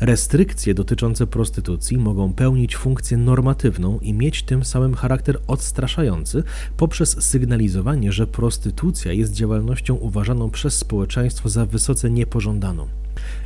restrykcje 0.00 0.74
dotyczące 0.74 1.26
prostytucji 1.26 1.98
mogą 1.98 2.32
pełnić 2.32 2.76
funkcję 2.76 3.16
normatywną 3.16 3.98
i 4.02 4.12
mieć 4.12 4.42
tym 4.42 4.64
samym 4.64 4.94
charakter 4.94 5.38
odstraszający 5.46 6.42
poprzez 6.76 7.22
sygnalizowanie, 7.22 8.12
że 8.12 8.26
prostytucja 8.26 9.12
jest 9.12 9.32
działalnością 9.32 9.94
uważaną 9.94 10.50
przez 10.50 10.78
społeczeństwo 10.78 11.48
za 11.48 11.66
wysoce 11.66 12.10
niepożądaną. 12.10 12.88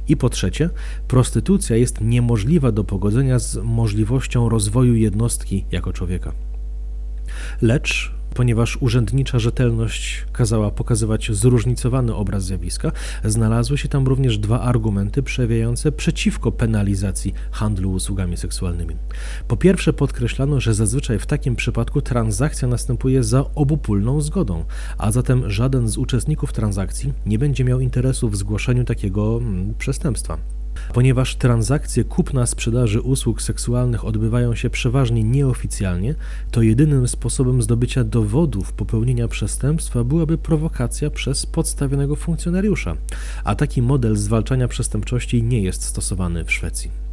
I 0.09 0.17
po 0.17 0.29
trzecie, 0.29 0.71
prostytucja 1.09 1.77
jest 1.77 2.01
niemożliwa 2.01 2.73
do 2.73 2.85
pogodzenia 2.85 3.39
z 3.39 3.57
możliwością 3.57 4.49
rozwoju 4.49 4.95
jednostki 4.95 5.65
jako 5.71 5.93
człowieka. 5.93 6.33
Lecz 7.63 8.18
Ponieważ 8.35 8.77
urzędnicza 8.81 9.39
rzetelność 9.39 10.27
kazała 10.33 10.71
pokazywać 10.71 11.31
zróżnicowany 11.33 12.15
obraz 12.15 12.45
zjawiska, 12.45 12.93
znalazły 13.25 13.79
się 13.79 13.89
tam 13.89 14.07
również 14.07 14.39
dwa 14.39 14.61
argumenty 14.61 15.23
przejawiające 15.23 15.93
przeciwko 15.93 16.53
penalizacji 16.53 17.35
handlu 17.51 17.93
usługami 17.93 18.37
seksualnymi. 18.37 18.97
Po 19.49 19.57
pierwsze, 19.57 19.93
podkreślano, 19.93 20.61
że 20.61 20.75
zazwyczaj 20.75 21.19
w 21.19 21.27
takim 21.27 21.57
przypadku 21.57 22.01
transakcja 22.01 22.69
następuje 22.69 23.23
za 23.23 23.45
obopólną 23.55 24.21
zgodą, 24.21 24.65
a 24.99 25.11
zatem 25.13 25.51
żaden 25.51 25.89
z 25.89 25.99
uczestników 25.99 26.53
transakcji 26.53 27.13
nie 27.27 27.39
będzie 27.39 27.65
miał 27.65 27.81
interesu 27.81 28.29
w 28.29 28.37
zgłoszeniu 28.37 28.85
takiego 28.85 29.37
mm, 29.37 29.75
przestępstwa. 29.75 30.58
Ponieważ 30.95 31.37
transakcje 31.37 32.05
kupna-sprzedaży 32.05 33.01
usług 33.01 33.43
seksualnych 33.43 34.05
odbywają 34.05 34.55
się 34.55 34.71
przeważnie 34.71 35.25
nieoficjalnie, 35.25 36.15
to 36.51 36.63
jedynym 36.63 37.09
sposobem 37.09 37.63
zdobycia 37.63 38.05
dowodów 38.05 38.73
popełnienia 38.73 39.29
przestępstwa 39.29 40.05
byłaby 40.05 40.39
prowokacja 40.39 41.11
przez 41.11 41.47
podstawionego 41.47 42.17
funkcjonariusza, 42.17 42.97
a 43.45 43.55
taki 43.55 43.83
model 43.83 44.17
zwalczania 44.17 44.69
przestępczości 44.69 45.43
nie 45.43 45.63
jest 45.63 45.85
stosowany 45.85 46.45
w 46.45 46.53
Szwecji. 46.53 47.08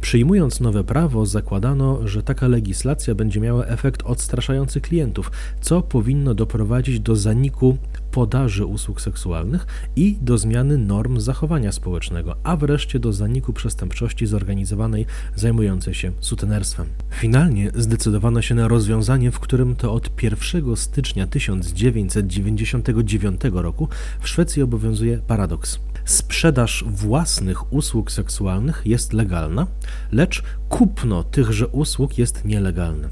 Przyjmując 0.00 0.60
nowe 0.60 0.84
prawo, 0.84 1.26
zakładano, 1.26 2.08
że 2.08 2.22
taka 2.22 2.48
legislacja 2.48 3.14
będzie 3.14 3.40
miała 3.40 3.66
efekt 3.66 4.02
odstraszający 4.02 4.80
klientów, 4.80 5.30
co 5.60 5.82
powinno 5.82 6.34
doprowadzić 6.34 7.00
do 7.00 7.16
zaniku 7.16 7.76
podaży 8.10 8.66
usług 8.66 9.00
seksualnych 9.00 9.66
i 9.96 10.18
do 10.20 10.38
zmiany 10.38 10.78
norm 10.78 11.20
zachowania 11.20 11.72
społecznego, 11.72 12.36
a 12.42 12.56
wreszcie 12.56 12.98
do 12.98 13.12
zaniku 13.12 13.52
przestępczości 13.52 14.26
zorganizowanej 14.26 15.06
zajmującej 15.34 15.94
się 15.94 16.12
sutenerstwem. 16.20 16.86
Finalnie 17.10 17.70
zdecydowano 17.74 18.42
się 18.42 18.54
na 18.54 18.68
rozwiązanie, 18.68 19.30
w 19.30 19.40
którym 19.40 19.76
to 19.76 19.92
od 19.92 20.22
1 20.22 20.76
stycznia 20.76 21.26
1999 21.26 23.40
roku 23.52 23.88
w 24.20 24.28
Szwecji 24.28 24.62
obowiązuje 24.62 25.18
paradoks. 25.18 25.78
Sprzedaż 26.06 26.84
własnych 26.88 27.72
usług 27.72 28.12
seksualnych 28.12 28.82
jest 28.84 29.12
legalna, 29.12 29.66
lecz 30.12 30.42
kupno 30.68 31.24
tychże 31.24 31.68
usług 31.68 32.18
jest 32.18 32.44
nielegalne. 32.44 33.08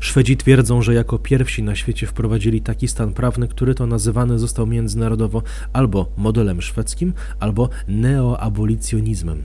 Szwedzi 0.00 0.36
twierdzą, 0.36 0.82
że 0.82 0.94
jako 0.94 1.18
pierwsi 1.18 1.62
na 1.62 1.74
świecie 1.74 2.06
wprowadzili 2.06 2.60
taki 2.60 2.88
stan 2.88 3.12
prawny, 3.14 3.48
który 3.48 3.74
to 3.74 3.86
nazywany 3.86 4.38
został 4.38 4.66
międzynarodowo 4.66 5.42
albo 5.72 6.12
modelem 6.16 6.62
szwedzkim, 6.62 7.12
albo 7.40 7.68
neoabolicjonizmem. 7.88 9.42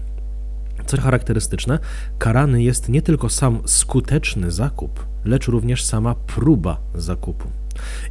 Co 0.85 1.01
charakterystyczne, 1.01 1.79
karany 2.19 2.63
jest 2.63 2.89
nie 2.89 3.01
tylko 3.01 3.29
sam 3.29 3.59
skuteczny 3.65 4.51
zakup, 4.51 5.05
lecz 5.25 5.47
również 5.47 5.83
sama 5.83 6.15
próba 6.15 6.77
zakupu. 6.95 7.60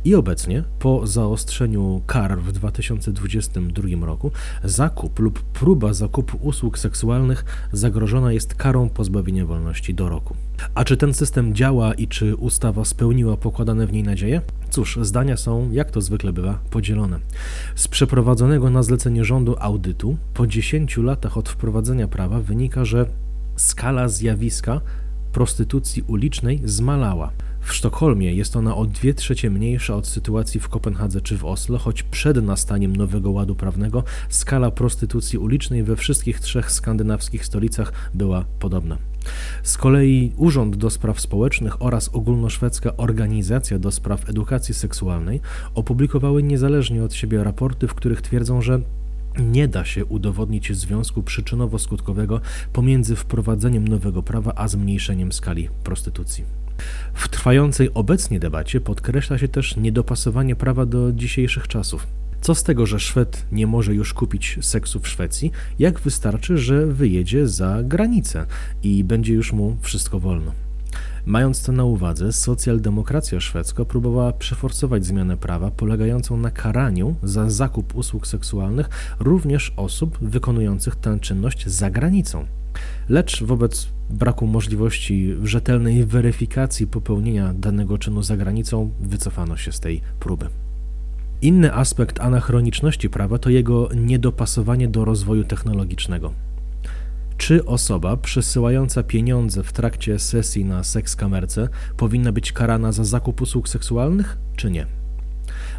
I 0.04 0.14
obecnie, 0.14 0.64
po 0.78 1.06
zaostrzeniu 1.06 2.02
kar 2.06 2.38
w 2.38 2.52
2022 2.52 4.06
roku, 4.06 4.30
zakup 4.64 5.18
lub 5.18 5.40
próba 5.40 5.92
zakupu 5.92 6.38
usług 6.42 6.78
seksualnych 6.78 7.44
zagrożona 7.72 8.32
jest 8.32 8.54
karą 8.54 8.88
pozbawienia 8.88 9.46
wolności 9.46 9.94
do 9.94 10.08
roku. 10.08 10.36
A 10.74 10.84
czy 10.84 10.96
ten 10.96 11.14
system 11.14 11.54
działa 11.54 11.94
i 11.94 12.08
czy 12.08 12.36
ustawa 12.36 12.84
spełniła 12.84 13.36
pokładane 13.36 13.86
w 13.86 13.92
niej 13.92 14.02
nadzieje? 14.02 14.40
Cóż, 14.70 14.98
zdania 15.02 15.36
są, 15.36 15.70
jak 15.72 15.90
to 15.90 16.00
zwykle 16.00 16.32
bywa, 16.32 16.58
podzielone. 16.70 17.18
Z 17.74 17.88
przeprowadzonego 17.88 18.70
na 18.70 18.82
zlecenie 18.82 19.24
rządu 19.24 19.56
audytu, 19.58 20.16
po 20.34 20.46
10 20.46 20.96
latach 20.96 21.36
od 21.36 21.48
wprowadzenia 21.48 22.08
prawa 22.08 22.40
wynika, 22.40 22.84
że 22.84 23.06
skala 23.56 24.08
zjawiska 24.08 24.80
prostytucji 25.32 26.02
ulicznej 26.02 26.60
zmalała. 26.64 27.30
W 27.60 27.72
Sztokholmie 27.72 28.34
jest 28.34 28.56
ona 28.56 28.76
o 28.76 28.86
2 28.86 29.12
trzecie 29.12 29.50
mniejsza 29.50 29.94
od 29.94 30.06
sytuacji 30.06 30.60
w 30.60 30.68
Kopenhadze 30.68 31.20
czy 31.20 31.38
w 31.38 31.44
Oslo, 31.44 31.78
choć 31.78 32.02
przed 32.02 32.44
nastaniem 32.44 32.96
nowego 32.96 33.30
ładu 33.30 33.54
prawnego 33.54 34.04
skala 34.28 34.70
prostytucji 34.70 35.38
ulicznej 35.38 35.84
we 35.84 35.96
wszystkich 35.96 36.40
trzech 36.40 36.72
skandynawskich 36.72 37.46
stolicach 37.46 37.92
była 38.14 38.44
podobna. 38.58 38.98
Z 39.62 39.76
kolei 39.76 40.32
Urząd 40.36 40.76
do 40.76 40.90
Spraw 40.90 41.20
Społecznych 41.20 41.82
oraz 41.82 42.08
Ogólnoszwedzka 42.08 42.96
Organizacja 42.96 43.78
do 43.78 43.90
Spraw 43.90 44.28
Edukacji 44.28 44.74
Seksualnej 44.74 45.40
opublikowały 45.74 46.42
niezależnie 46.42 47.04
od 47.04 47.14
siebie 47.14 47.44
raporty, 47.44 47.88
w 47.88 47.94
których 47.94 48.22
twierdzą, 48.22 48.62
że 48.62 48.80
nie 49.38 49.68
da 49.68 49.84
się 49.84 50.04
udowodnić 50.04 50.76
związku 50.76 51.22
przyczynowo-skutkowego 51.22 52.40
pomiędzy 52.72 53.16
wprowadzeniem 53.16 53.88
nowego 53.88 54.22
prawa 54.22 54.52
a 54.56 54.68
zmniejszeniem 54.68 55.32
skali 55.32 55.68
prostytucji. 55.84 56.59
W 57.14 57.28
trwającej 57.28 57.90
obecnie 57.94 58.40
debacie 58.40 58.80
podkreśla 58.80 59.38
się 59.38 59.48
też 59.48 59.76
niedopasowanie 59.76 60.56
prawa 60.56 60.86
do 60.86 61.12
dzisiejszych 61.12 61.68
czasów. 61.68 62.06
Co 62.40 62.54
z 62.54 62.62
tego, 62.62 62.86
że 62.86 63.00
Szwed 63.00 63.46
nie 63.52 63.66
może 63.66 63.94
już 63.94 64.14
kupić 64.14 64.58
seksu 64.60 65.00
w 65.00 65.08
Szwecji, 65.08 65.52
jak 65.78 66.00
wystarczy, 66.00 66.58
że 66.58 66.86
wyjedzie 66.86 67.48
za 67.48 67.82
granicę 67.82 68.46
i 68.82 69.04
będzie 69.04 69.34
już 69.34 69.52
mu 69.52 69.76
wszystko 69.80 70.20
wolno. 70.20 70.52
Mając 71.26 71.62
to 71.62 71.72
na 71.72 71.84
uwadze, 71.84 72.32
socjaldemokracja 72.32 73.40
szwedzka 73.40 73.84
próbowała 73.84 74.32
przeforsować 74.32 75.06
zmianę 75.06 75.36
prawa 75.36 75.70
polegającą 75.70 76.36
na 76.36 76.50
karaniu 76.50 77.14
za 77.22 77.50
zakup 77.50 77.94
usług 77.94 78.26
seksualnych 78.26 78.88
również 79.20 79.72
osób 79.76 80.18
wykonujących 80.20 80.96
tę 80.96 81.18
czynność 81.20 81.68
za 81.68 81.90
granicą. 81.90 82.46
Lecz 83.08 83.42
wobec 83.42 83.88
braku 84.14 84.46
możliwości 84.46 85.34
rzetelnej 85.44 86.04
weryfikacji 86.04 86.86
popełnienia 86.86 87.54
danego 87.54 87.98
czynu 87.98 88.22
za 88.22 88.36
granicą 88.36 88.90
wycofano 89.00 89.56
się 89.56 89.72
z 89.72 89.80
tej 89.80 90.00
próby. 90.20 90.48
Inny 91.42 91.74
aspekt 91.74 92.20
anachroniczności 92.20 93.10
prawa 93.10 93.38
to 93.38 93.50
jego 93.50 93.88
niedopasowanie 93.94 94.88
do 94.88 95.04
rozwoju 95.04 95.44
technologicznego. 95.44 96.32
Czy 97.36 97.64
osoba 97.64 98.16
przesyłająca 98.16 99.02
pieniądze 99.02 99.62
w 99.62 99.72
trakcie 99.72 100.18
sesji 100.18 100.64
na 100.64 100.84
seks 100.84 101.16
kamerce 101.16 101.68
powinna 101.96 102.32
być 102.32 102.52
karana 102.52 102.92
za 102.92 103.04
zakup 103.04 103.40
usług 103.40 103.68
seksualnych, 103.68 104.38
czy 104.56 104.70
nie? 104.70 104.86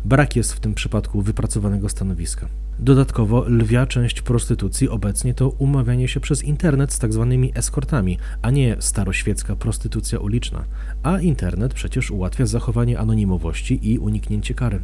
Brak 0.06 0.36
jest 0.36 0.54
w 0.54 0.60
tym 0.60 0.74
przypadku 0.74 1.22
wypracowanego 1.22 1.90
stanowiska. 1.90 2.48
Dodatkowo 2.82 3.46
lwia 3.48 3.86
część 3.86 4.22
prostytucji 4.22 4.90
obecnie 4.90 5.34
to 5.34 5.50
umawianie 5.50 6.08
się 6.08 6.20
przez 6.20 6.44
internet 6.44 6.94
z 6.94 7.00
tak 7.00 7.14
zwanymi 7.14 7.52
eskortami, 7.56 8.18
a 8.42 8.52
nie 8.52 8.76
staroświecka 8.80 9.56
prostytucja 9.56 10.20
uliczna. 10.20 10.64
A 11.04 11.20
internet 11.20 11.74
przecież 11.74 12.12
ułatwia 12.12 12.46
zachowanie 12.46 13.00
anonimowości 13.00 13.92
i 13.92 14.00
uniknięcie 14.00 14.54
kary. 14.54 14.82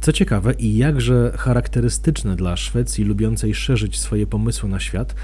Co 0.00 0.12
ciekawe 0.12 0.52
i 0.52 0.76
jakże 0.76 1.32
charakterystyczne 1.36 2.36
dla 2.36 2.56
Szwecji 2.56 3.04
lubiącej 3.04 3.54
szerzyć 3.54 3.98
swoje 3.98 4.26
pomysły 4.26 4.68
na 4.68 4.80
świat, 4.80 5.14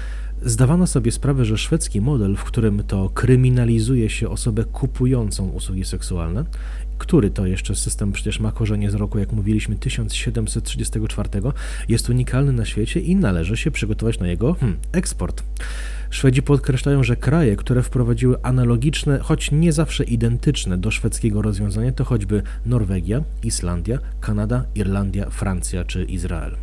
zdawano 0.41 0.87
sobie 0.87 1.11
sprawę, 1.11 1.45
że 1.45 1.57
szwedzki 1.57 2.01
model, 2.01 2.35
w 2.35 2.43
którym 2.43 2.83
to 2.83 3.09
kryminalizuje 3.09 4.09
się 4.09 4.29
osobę 4.29 4.63
kupującą 4.63 5.49
usługi 5.49 5.85
seksualne, 5.85 6.45
który 6.99 7.29
to 7.29 7.45
jeszcze 7.45 7.75
system 7.75 8.11
przecież 8.11 8.39
ma 8.39 8.51
korzenie 8.51 8.91
z 8.91 8.93
roku, 8.93 9.19
jak 9.19 9.31
mówiliśmy, 9.31 9.75
1734, 9.75 11.29
jest 11.89 12.09
unikalny 12.09 12.53
na 12.53 12.65
świecie 12.65 12.99
i 12.99 13.15
należy 13.15 13.57
się 13.57 13.71
przygotować 13.71 14.19
na 14.19 14.27
jego 14.27 14.53
hmm, 14.53 14.79
eksport. 14.91 15.43
Szwedzi 16.09 16.41
podkreślają, 16.41 17.03
że 17.03 17.15
kraje, 17.15 17.55
które 17.55 17.83
wprowadziły 17.83 18.43
analogiczne, 18.43 19.19
choć 19.19 19.51
nie 19.51 19.73
zawsze 19.73 20.03
identyczne 20.03 20.77
do 20.77 20.91
szwedzkiego 20.91 21.41
rozwiązania, 21.41 21.91
to 21.91 22.03
choćby 22.03 22.43
Norwegia, 22.65 23.23
Islandia, 23.43 23.99
Kanada, 24.21 24.65
Irlandia, 24.75 25.29
Francja 25.29 25.85
czy 25.85 26.03
Izrael. 26.03 26.55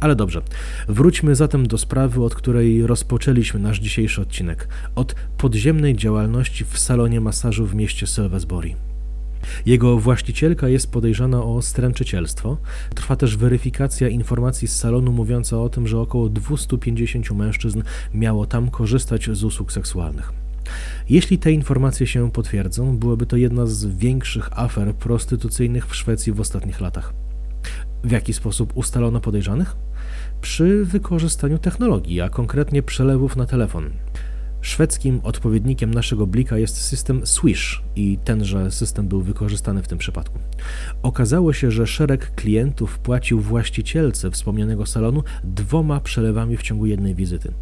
Ale 0.00 0.16
dobrze, 0.16 0.42
wróćmy 0.88 1.34
zatem 1.34 1.66
do 1.66 1.78
sprawy, 1.78 2.24
od 2.24 2.34
której 2.34 2.86
rozpoczęliśmy 2.86 3.60
nasz 3.60 3.78
dzisiejszy 3.78 4.22
odcinek 4.22 4.68
od 4.94 5.14
podziemnej 5.38 5.96
działalności 5.96 6.64
w 6.64 6.78
salonie 6.78 7.20
masażu 7.20 7.66
w 7.66 7.74
mieście 7.74 8.06
Sylvesbury. 8.06 8.85
Jego 9.66 9.98
właścicielka 9.98 10.68
jest 10.68 10.92
podejrzana 10.92 11.42
o 11.42 11.62
stręczycielstwo. 11.62 12.56
Trwa 12.94 13.16
też 13.16 13.36
weryfikacja 13.36 14.08
informacji 14.08 14.68
z 14.68 14.76
salonu 14.76 15.12
mówiąca 15.12 15.58
o 15.62 15.68
tym, 15.68 15.86
że 15.86 16.00
około 16.00 16.28
250 16.28 17.30
mężczyzn 17.30 17.82
miało 18.14 18.46
tam 18.46 18.70
korzystać 18.70 19.30
z 19.32 19.44
usług 19.44 19.72
seksualnych. 19.72 20.32
Jeśli 21.08 21.38
te 21.38 21.52
informacje 21.52 22.06
się 22.06 22.30
potwierdzą, 22.30 22.98
byłoby 22.98 23.26
to 23.26 23.36
jedna 23.36 23.66
z 23.66 23.86
większych 23.86 24.58
afer 24.58 24.94
prostytucyjnych 24.94 25.86
w 25.86 25.96
Szwecji 25.96 26.32
w 26.32 26.40
ostatnich 26.40 26.80
latach. 26.80 27.12
W 28.04 28.10
jaki 28.10 28.32
sposób 28.32 28.72
ustalono 28.76 29.20
podejrzanych? 29.20 29.76
Przy 30.40 30.84
wykorzystaniu 30.84 31.58
technologii, 31.58 32.20
a 32.20 32.28
konkretnie 32.28 32.82
przelewów 32.82 33.36
na 33.36 33.46
telefon. 33.46 33.90
Szwedzkim 34.66 35.20
odpowiednikiem 35.22 35.94
naszego 35.94 36.26
blika 36.26 36.58
jest 36.58 36.76
system 36.76 37.26
Swish 37.26 37.82
i 37.96 38.18
tenże 38.24 38.70
system 38.70 39.08
był 39.08 39.20
wykorzystany 39.20 39.82
w 39.82 39.88
tym 39.88 39.98
przypadku. 39.98 40.38
Okazało 41.02 41.52
się, 41.52 41.70
że 41.70 41.86
szereg 41.86 42.34
klientów 42.34 42.98
płacił 42.98 43.40
właścicielce 43.40 44.30
wspomnianego 44.30 44.86
salonu 44.86 45.22
dwoma 45.44 46.00
przelewami 46.00 46.56
w 46.56 46.62
ciągu 46.62 46.86
jednej 46.86 47.14
wizyty. 47.14 47.52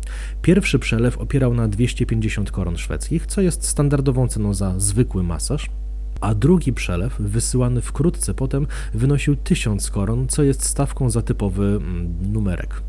Pierwszy 0.42 0.78
przelew 0.78 1.18
opierał 1.18 1.54
na 1.54 1.68
250 1.68 2.50
koron 2.50 2.76
szwedzkich, 2.76 3.26
co 3.26 3.40
jest 3.40 3.64
standardową 3.64 4.28
ceną 4.28 4.54
za 4.54 4.74
zwykły 4.80 5.22
masaż, 5.22 5.70
a 6.20 6.34
drugi 6.34 6.72
przelew, 6.72 7.16
wysyłany 7.18 7.80
wkrótce 7.80 8.34
potem, 8.34 8.66
wynosił 8.94 9.36
1000 9.36 9.90
koron, 9.90 10.28
co 10.28 10.42
jest 10.42 10.64
stawką 10.64 11.10
za 11.10 11.22
typowy 11.22 11.64
mm, 11.64 12.32
numerek. 12.32 12.82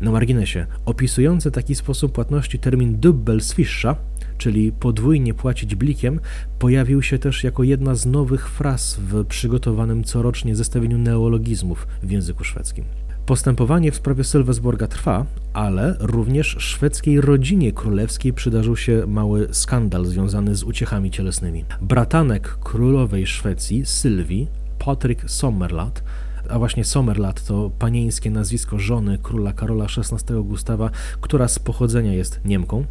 Na 0.00 0.10
marginesie, 0.10 0.66
opisujący 0.84 1.50
taki 1.50 1.74
sposób 1.74 2.12
płatności 2.12 2.58
termin 2.58 3.00
dubbelsfischa, 3.00 3.96
czyli 4.38 4.72
podwójnie 4.72 5.34
płacić 5.34 5.74
blikiem, 5.74 6.20
pojawił 6.58 7.02
się 7.02 7.18
też 7.18 7.44
jako 7.44 7.62
jedna 7.62 7.94
z 7.94 8.06
nowych 8.06 8.50
fraz 8.50 8.96
w 9.00 9.24
przygotowanym 9.24 10.04
corocznie 10.04 10.56
zestawieniu 10.56 10.98
neologizmów 10.98 11.86
w 12.02 12.10
języku 12.10 12.44
szwedzkim. 12.44 12.84
Postępowanie 13.26 13.92
w 13.92 13.96
sprawie 13.96 14.24
Sylwesborga 14.24 14.86
trwa, 14.86 15.26
ale 15.52 15.96
również 16.00 16.56
szwedzkiej 16.58 17.20
rodzinie 17.20 17.72
królewskiej 17.72 18.32
przydarzył 18.32 18.76
się 18.76 19.04
mały 19.06 19.48
skandal 19.52 20.04
związany 20.04 20.54
z 20.54 20.62
uciechami 20.62 21.10
cielesnymi. 21.10 21.64
Bratanek 21.82 22.58
królowej 22.58 23.26
Szwecji, 23.26 23.86
Sylwii, 23.86 24.48
Patryk 24.78 25.30
Sommerlat, 25.30 26.02
a 26.48 26.58
właśnie 26.58 26.84
Sommerlat 26.84 27.46
to 27.46 27.70
panieńskie 27.78 28.30
nazwisko 28.30 28.78
żony 28.78 29.18
króla 29.22 29.52
Karola 29.52 29.84
XVI 29.84 30.34
Gustawa, 30.44 30.90
która 31.20 31.48
z 31.48 31.58
pochodzenia 31.58 32.12
jest 32.12 32.40
Niemką, 32.44 32.84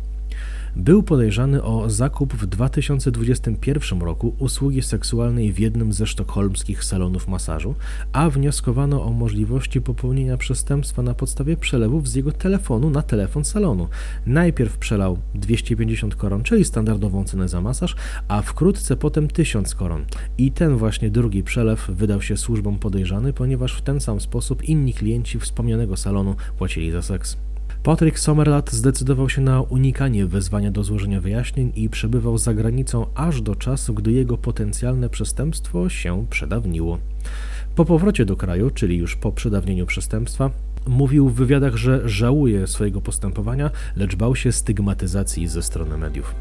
był 0.76 1.04
podejrzany 1.04 1.64
o 1.64 1.90
zakup 1.90 2.34
w 2.34 2.46
2021 2.46 4.02
roku 4.02 4.36
usługi 4.40 4.82
seksualnej 4.82 5.54
w 5.54 5.60
jednym 5.60 5.94
ze 5.94 6.08
sztokholmskich 6.08 6.84
salonów 6.84 7.28
masażu, 7.28 7.76
a 8.14 8.30
wnioskowano 8.30 9.04
o 9.04 9.12
możliwości 9.12 9.82
popełnienia 9.82 10.38
przestępstwa 10.38 11.02
na 11.02 11.14
podstawie 11.14 11.58
przelewów 11.58 12.08
z 12.08 12.16
jego 12.16 12.32
telefonu 12.32 12.90
na 12.90 13.02
telefon 13.02 13.44
salonu. 13.44 13.88
Najpierw 14.26 14.78
przelał 14.78 15.18
250 15.36 16.16
koron, 16.16 16.44
czyli 16.44 16.66
standardową 16.66 17.24
cenę 17.24 17.48
za 17.48 17.62
masaż, 17.62 17.96
a 18.28 18.42
wkrótce 18.42 18.96
potem 18.96 19.28
1000 19.28 19.76
koron. 19.76 20.06
I 20.38 20.52
ten 20.52 20.78
właśnie 20.78 21.12
drugi 21.12 21.44
przelew 21.44 21.88
wydał 21.90 22.22
się 22.22 22.38
służbom 22.38 22.80
podejrzany, 22.80 23.34
ponieważ 23.34 23.74
w 23.74 23.82
ten 23.82 24.00
sam 24.00 24.20
sposób 24.20 24.64
inni 24.64 24.94
klienci 24.94 25.40
wspomnianego 25.40 25.98
salonu 25.98 26.36
płacili 26.58 26.92
za 26.92 27.02
seks. 27.02 27.38
Patrick 27.84 28.20
Sommerlat 28.20 28.72
zdecydował 28.72 29.30
się 29.30 29.42
na 29.42 29.62
unikanie 29.62 30.26
wezwania 30.26 30.72
do 30.72 30.84
złożenia 30.84 31.22
wyjaśnień 31.22 31.72
i 31.76 31.90
przebywał 31.90 32.38
za 32.38 32.54
granicą 32.54 33.06
aż 33.16 33.42
do 33.42 33.56
czasu, 33.56 33.94
gdy 33.94 34.12
jego 34.12 34.38
potencjalne 34.38 35.10
przestępstwo 35.10 35.90
się 35.90 36.26
przedawniło. 36.30 36.98
Po 37.76 37.86
powrocie 37.86 38.26
do 38.26 38.36
kraju, 38.36 38.70
czyli 38.70 38.98
już 38.98 39.16
po 39.16 39.32
przedawnieniu 39.32 39.86
przestępstwa, 39.86 40.52
mówił 40.88 41.30
w 41.30 41.36
wywiadach, 41.36 41.76
że 41.76 42.10
żałuje 42.10 42.68
swojego 42.68 43.02
postępowania, 43.02 43.72
lecz 43.96 44.16
bał 44.16 44.36
się 44.36 44.52
stygmatyzacji 44.52 45.48
ze 45.48 45.64
strony 45.64 45.98
mediów. 45.98 46.36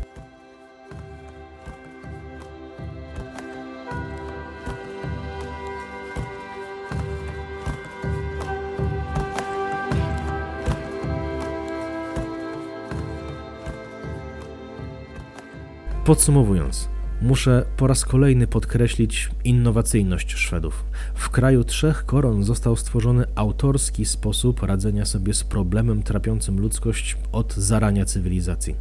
Podsumowując, 16.04 16.88
muszę 17.20 17.64
po 17.76 17.86
raz 17.86 18.04
kolejny 18.04 18.46
podkreślić 18.46 19.30
innowacyjność 19.44 20.34
Szwedów. 20.34 20.84
W 21.14 21.30
kraju 21.30 21.64
trzech 21.64 22.06
koron 22.06 22.44
został 22.44 22.76
stworzony 22.76 23.24
autorski 23.34 24.04
sposób 24.04 24.62
radzenia 24.62 25.04
sobie 25.04 25.34
z 25.34 25.44
problemem 25.44 26.02
trapiącym 26.02 26.60
ludzkość 26.60 27.16
od 27.32 27.54
zarania 27.54 28.04
cywilizacji. 28.04 28.74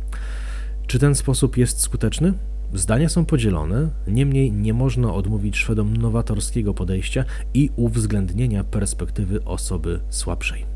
Czy 0.87 0.99
ten 0.99 1.15
sposób 1.15 1.57
jest 1.57 1.79
skuteczny? 1.79 2.33
Zdania 2.73 3.09
są 3.09 3.25
podzielone, 3.25 3.89
niemniej 4.07 4.51
nie 4.51 4.73
można 4.73 5.13
odmówić 5.13 5.57
Szwedom 5.57 5.97
nowatorskiego 5.97 6.73
podejścia 6.73 7.25
i 7.53 7.69
uwzględnienia 7.75 8.63
perspektywy 8.63 9.43
osoby 9.43 9.99
słabszej. 10.09 10.70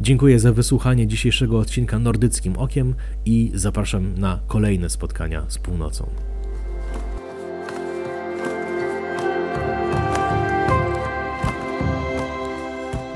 Dziękuję 0.00 0.38
za 0.40 0.52
wysłuchanie 0.52 1.06
dzisiejszego 1.06 1.58
odcinka 1.58 1.98
Nordyckim 1.98 2.56
Okiem 2.56 2.94
i 3.24 3.50
zapraszam 3.54 4.18
na 4.18 4.40
kolejne 4.46 4.90
spotkania 4.90 5.44
z 5.48 5.58
północą. 5.58 6.10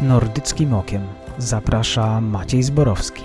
Nordyckim 0.00 0.74
Okiem 0.74 1.02
zaprasza 1.38 2.20
Maciej 2.20 2.62
Zborowski. 2.62 3.22